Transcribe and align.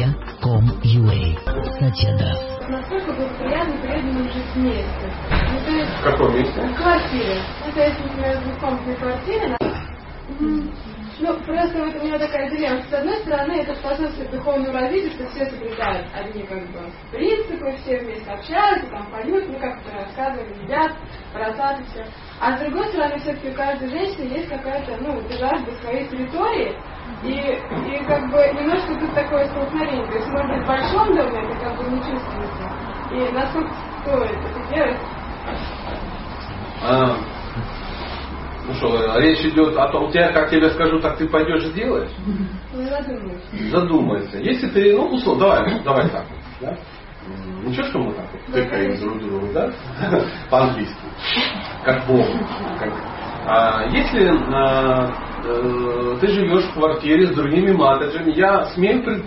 www.satya.com.ua 0.00 1.20
Сатья 1.78 2.10
Насколько 2.68 3.12
было 3.12 3.28
приятно 3.38 3.74
приятно 3.82 4.22
жить 4.32 4.44
вместе. 4.54 5.12
Ну, 5.30 5.58
то 5.66 5.72
есть, 5.72 5.90
В 5.90 6.02
каком 6.04 6.34
месте? 6.34 6.60
в 6.60 6.74
квартире. 6.76 7.36
Ну, 7.66 7.72
то 7.72 7.80
есть, 7.80 7.98
например, 8.00 8.38
в 8.38 8.44
двухкомнатной 8.44 8.96
квартире. 8.96 9.56
М, 10.40 10.72
Ну, 11.18 11.34
просто 11.40 11.78
вот 11.84 11.94
у 11.96 12.04
меня 12.06 12.18
такая 12.18 12.48
дилемма. 12.50 12.82
С 12.88 12.92
одной 12.94 13.16
стороны, 13.18 13.52
это 13.60 13.74
способствует 13.74 14.30
духовному 14.30 14.72
развитию, 14.72 15.10
что 15.12 15.26
все 15.30 15.44
соблюдают 15.50 16.06
одни 16.14 16.42
как 16.44 16.62
бы 16.70 16.80
принципы, 17.12 17.76
все 17.82 17.98
вместе 17.98 18.30
общаются, 18.30 18.88
там 18.90 19.06
поют, 19.10 19.44
ну 19.48 19.58
как 19.58 19.76
это 19.84 19.96
рассказывали, 19.96 20.54
едят, 20.62 20.92
бросают 21.34 21.80
и 21.80 21.84
все. 21.90 22.04
А 22.40 22.56
с 22.56 22.60
другой 22.60 22.86
стороны, 22.88 23.18
все-таки 23.18 23.50
у 23.50 23.54
каждой 23.54 23.88
женщины 23.90 24.32
есть 24.32 24.48
какая-то, 24.48 24.96
ну, 25.02 25.20
жажда 25.38 25.70
своей 25.82 26.08
территории, 26.08 26.74
и, 27.22 27.30
и 27.30 28.04
как 28.06 28.30
бы 28.30 28.38
немножко 28.58 28.94
тут 28.98 29.14
такое 29.14 29.46
столкновение. 29.48 30.06
То 30.06 30.18
есть, 30.18 30.28
может 30.28 30.50
быть, 30.50 30.64
в 30.64 30.66
большом 30.66 31.06
доме 31.14 31.42
это 31.42 31.64
как 31.64 31.76
бы 31.76 31.90
не 31.90 31.98
чувствуется. 31.98 32.70
И 33.12 33.32
насколько 33.32 33.74
стоит 34.02 34.38
это 34.38 34.74
делать? 34.74 34.98
А, 36.82 37.16
ну 38.66 38.74
что, 38.74 39.18
речь 39.18 39.44
идет 39.44 39.76
о 39.76 39.88
том, 39.88 40.10
тебя, 40.10 40.32
как 40.32 40.50
тебе 40.50 40.70
скажу, 40.70 41.00
так 41.00 41.16
ты 41.18 41.28
пойдешь 41.28 41.64
сделаешь? 41.66 42.10
Ну. 42.72 42.88
Задумайся. 43.70 44.38
Если 44.38 44.68
ты, 44.68 44.94
ну, 44.94 45.06
условно, 45.08 45.40
давай, 45.40 45.80
давай 45.82 46.08
так 46.08 46.24
да? 46.60 46.76
Ничего, 47.64 47.84
что 47.86 47.98
мы 47.98 48.14
так 48.14 48.26
тыкаем 48.52 48.98
друг 49.00 49.18
другу, 49.20 49.48
да? 49.52 49.70
По-английски. 50.50 50.94
Как 51.84 52.06
Бог. 52.06 52.26
Как... 52.78 52.92
А 53.46 53.84
если 53.90 54.28
а, 54.54 55.10
э, 55.44 56.16
ты 56.20 56.28
живешь 56.28 56.64
в 56.64 56.74
квартире 56.74 57.26
с 57.26 57.34
другими 57.34 57.72
матаджами, 57.72 58.32
я 58.32 58.66
смею 58.74 59.02
предположить, 59.02 59.24